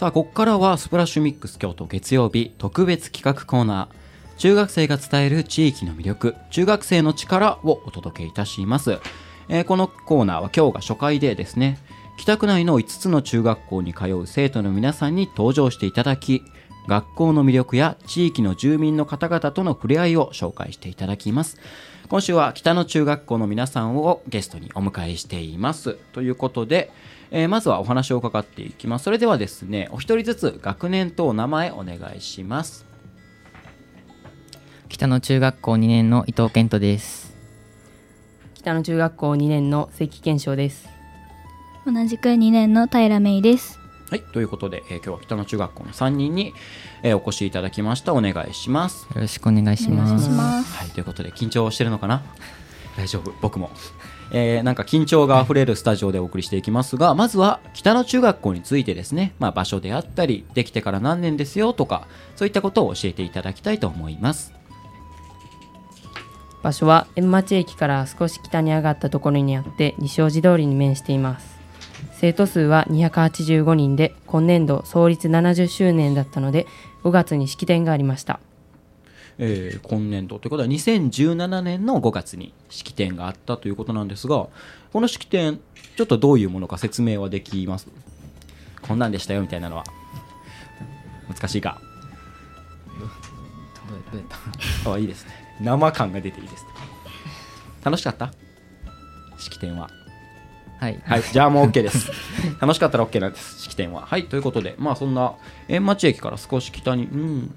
[0.00, 4.36] さあここからはスプラッシュミックス京都月曜日特別企画コーナー。
[4.38, 8.98] 中学生が伝える地域の魅力中学生の力をお届けいたします、
[9.50, 11.76] えーこのコーナーは今日が初回でですね
[12.16, 16.40] 北区内の5つの中学校に通う生徒の皆さんに登場していただき
[16.90, 21.56] 学校の魅力や地域の住民の方々との触れ合いを紹介していただきます。
[22.08, 25.94] 今週は北野中学校の皆さんをゲストにお迎えしています。
[26.12, 26.90] ということで、
[27.30, 29.04] えーまずはお話を伺っていきます。
[29.04, 32.84] それではですねお一人ずつ学年とお名前お願いします。
[34.88, 37.32] 北野中学校2年の伊藤健人です。
[38.54, 40.88] 北野中学校2年の関健翔です。
[41.86, 43.79] 同じく2年の平芽衣です。
[44.10, 46.52] はいということで、えー今日は北野中学校の3人に、
[47.04, 48.12] えーお越しいただきました。
[48.12, 49.06] お願いします。
[49.14, 50.28] よろしくお願いします。
[50.28, 52.24] はい、ということで緊張してるのかな？
[52.96, 53.32] 大丈夫。
[53.40, 53.70] 僕も、
[54.32, 64.52] えーなんか緊張があふれるスタジオでお送りしていきますがまずは北野中学校についてですね、まあ、場所であったりできてから何年ですよとかそういったことを教えていただきたいと思います。
[66.64, 71.49] 場所は円町駅から少し北に上がったところにあって西大路通りに面しています。
[72.20, 76.66] 生徒数は285人で今年度創立70周年だったので
[77.02, 78.40] 5月に式典がありました。
[79.38, 84.48] えー今年度ということは2017年の5月に式典があったということなんですが
[84.92, 85.60] この式典
[85.96, 87.88] ちょっとどういうものか説明はできます？
[88.82, 89.84] こんなんでしたよみたいなのは。
[91.26, 91.80] 難しいか？
[94.84, 95.32] あいいですね。
[95.62, 96.70] 生感が出ていいですね。
[97.82, 98.30] 楽しかった？
[99.38, 99.88] 式典は
[100.80, 101.00] はい。
[101.04, 102.10] はいじゃあもう OK です。
[102.60, 104.02] 楽しかったら OK なんです式典は。
[104.06, 105.34] はいということでまあそんな
[105.68, 107.54] 円町駅から少し北にうん。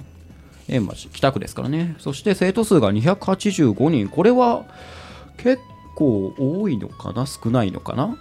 [0.70, 1.96] 円町北区ですからね。
[2.00, 4.08] そして生徒数が285人。
[4.10, 4.66] これは
[5.38, 5.60] 結
[5.96, 7.26] 構多いのかな？
[7.26, 8.18] 少ないのかな？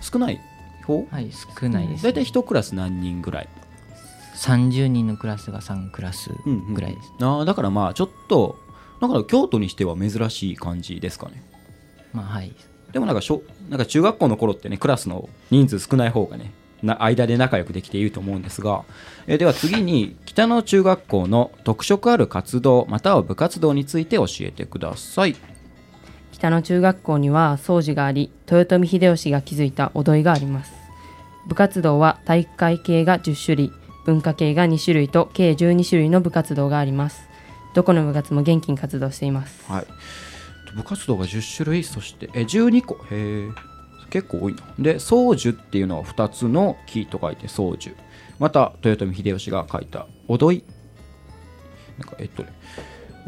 [0.00, 0.40] 少ない
[0.86, 1.06] 方？
[1.10, 3.48] はい少ないです、大体1クラス何人ぐらい
[4.34, 6.30] ？30人のクラスが3クラス
[6.72, 8.58] ぐらいです、あーだからまあちょっと
[9.00, 11.44] だから京都にしては珍しい感じですかね
[12.12, 12.54] まあはい。
[12.92, 16.52] でもなんか小なんか中学校の頃ってねクラスの人数少ない方がね
[16.82, 18.84] な間で仲良くできていると思うんですが、
[19.26, 25.36] えーでは次に北野中学校の特色ある活動または部活動について教えてください。
[26.32, 30.72] 北野中学校には宗寺があり豊臣秀吉が築いた踊りがあります。
[31.46, 33.72] 部活動は体育会系が10種類
[34.04, 37.28] 文化系が2種類と計12種類の部活動があります。
[37.74, 39.70] どこの部活も元気に活動しています。
[39.70, 39.86] はい
[40.74, 42.94] 部活動が10種類そしてえ12個。
[43.10, 43.50] へえ。
[44.10, 47.96] 結構多いなで宗樹っていうのは2つの木と書いて宗樹
[48.38, 50.64] また豊臣秀吉が書いた踊り。
[51.98, 52.52] なんかえっとね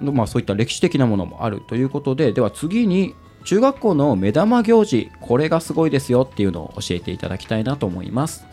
[0.01, 8.47] まあそういった歴史的なものもあるということででは次に中学校の目玉行事これがすごいですよっていうのを教えていただきたいなと思います。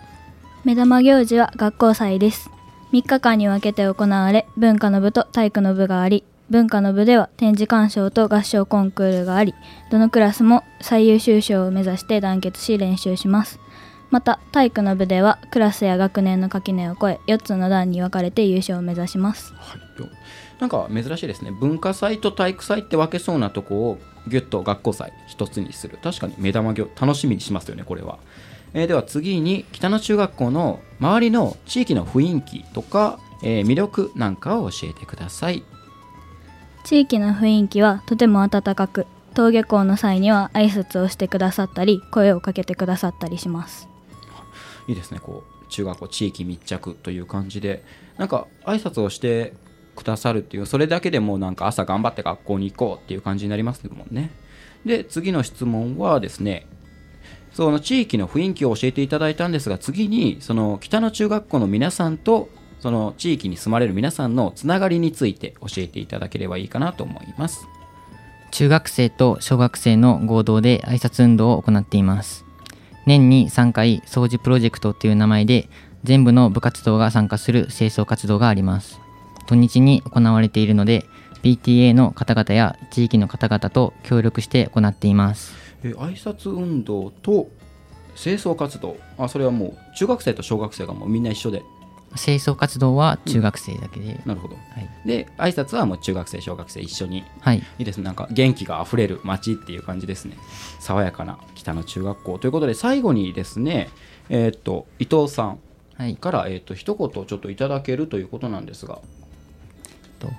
[0.63, 2.51] 目玉行事は学校祭です。
[2.93, 9.55] 3日間に分けて行われ、文化の部と体育の部があり、文化の部では展示鑑賞と合唱コンクールがあり、
[9.89, 13.57] どのクラスも最優秀賞を目指して団結し練習します。
[14.09, 19.53] また、体育の部ではクラスや学年の垣根を越え、4つの段に分かれて優勝を目指します。
[19.53, 19.79] はい、
[20.59, 21.51] なんか珍しいですね。
[21.51, 23.97] 文化祭と体育祭って分けそうなとこを
[24.27, 25.99] ギュッと学校祭一つにする。
[26.03, 28.19] 確かに目玉行楽しみにしますよねこれは、
[28.73, 35.63] えーでは次に北野中学校の周りの地域の雰囲気とか、えー魅力なんかを教えてください。
[36.83, 43.91] 地域の雰囲気はとても温かく、登下校の際には挨拶をしてくださったり、声をかけてくださったりします。
[44.87, 47.83] いいですねこう中学校地域密着という感じで
[48.17, 49.53] なんか挨拶をして
[49.95, 54.31] くださるっていうそれだけでもなんか朝頑張って学校に行こうっていう感じになりますもんね
[54.85, 56.67] で次の質問はですね
[57.53, 62.49] その地域の雰囲気を教えていただいたんですが次にその北野中学校の皆さんと
[62.81, 67.67] その地域に住まれる皆さんのつながりについて教えていただければいいかなと思います。
[68.49, 72.43] 中学生と小学生の合同で挨拶運動を行っています。
[73.05, 75.69] 年に3回掃除プロジェクトという名前で
[76.03, 78.99] 全部の部活動が参加する清掃活動があります。
[79.45, 81.05] 土日に行われているので
[81.43, 85.53] PTA の方々や地域の方々と協力して行っています。
[85.83, 87.49] え挨拶運動と
[88.15, 88.97] 清掃活動。
[89.19, 91.63] あそれはもう中学生と小学生がもうみんな一緒で
[92.15, 94.55] 清掃活動は中学生だけで、なるほど。
[94.55, 97.23] はい、で挨拶はもう中学生小学生一緒に。
[97.39, 98.03] はい、いいですね。
[98.03, 100.37] なんか元気があふれる街っていう感じですね。
[100.79, 103.89] 爽やかな北の中学校ということで最後にですね
[104.29, 105.59] えーっと伊藤さん
[105.97, 108.99] はい、から、えーっと一言ちょっといただけるということなんですが。
[110.19, 110.29] と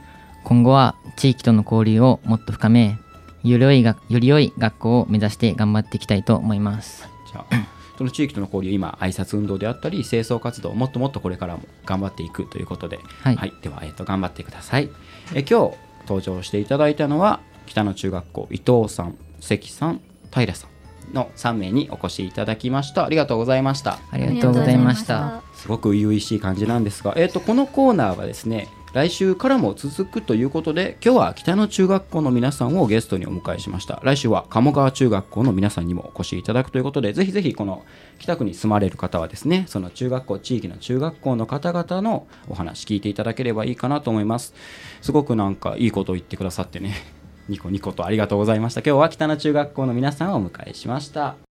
[0.45, 2.99] 今後は地域との交流をもっと深め
[3.45, 7.09] より良いがより良い学校を目指して頑張っていきたいと思います。
[7.33, 7.72] じゃあ
[8.03, 13.53] その地域との交流今挨拶運動であったり清掃活動をもっともっとこれからも頑張っていくということで、はい。
[13.63, 14.91] では、えー、と頑張ってください、
[15.35, 15.77] えー今日
[16.09, 20.01] 登場していただいたのは北野中学校伊藤さん関さん
[20.33, 20.67] 平さ
[21.13, 23.05] んの3名にお越しいただきました。
[23.05, 24.01] ありがとうございました。
[24.11, 25.43] ありがとうございました。
[25.55, 34.01] すごく初々しい感じなんですが、えー、とこのコーナーはですね来週からも続くということで今日は北野中学校の皆さんをゲストにお迎えしました。
[34.03, 37.85] 来週は鴨川中学校の皆さんにもお越しいただくということでぜひぜひこの
[38.19, 44.55] 北区に住まれる方はですねその中学校地域の中学校の方々のお話聞いていただければいいかなと思います。
[45.01, 46.95] すごくなんかいいことを言ってくださってね。
[47.49, 48.81] ニコニコとありがとうございました。
[48.81, 51.52] 今日は北野中学校の皆さんをお迎えしました。